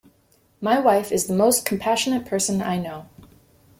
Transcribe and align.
My 0.61 0.79
wife 0.79 1.11
is 1.11 1.27
the 1.27 1.35
most 1.35 1.63
compassionate 1.63 2.25
person 2.25 2.59
I 2.59 2.79
know. 2.79 3.05